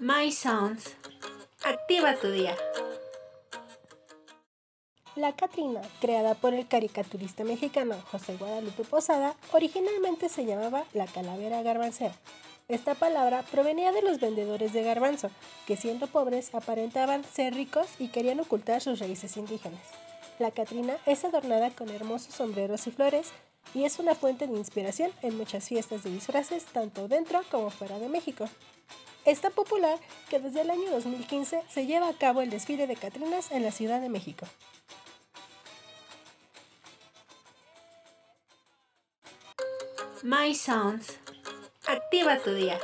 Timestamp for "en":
25.22-25.36, 33.52-33.62